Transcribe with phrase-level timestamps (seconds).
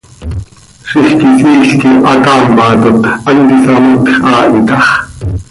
[0.91, 4.85] Zixquisiil quih hataamatot, hant isamatj haa hi tax.